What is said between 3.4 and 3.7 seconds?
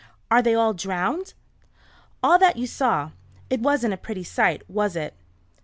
It